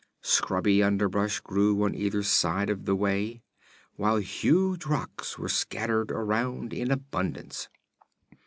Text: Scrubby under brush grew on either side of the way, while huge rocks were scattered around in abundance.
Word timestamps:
Scrubby 0.23 0.81
under 0.81 1.07
brush 1.07 1.41
grew 1.41 1.83
on 1.83 1.93
either 1.93 2.23
side 2.23 2.71
of 2.71 2.85
the 2.85 2.95
way, 2.95 3.43
while 3.97 4.17
huge 4.17 4.87
rocks 4.87 5.37
were 5.37 5.47
scattered 5.47 6.11
around 6.11 6.73
in 6.73 6.89
abundance. 6.89 7.69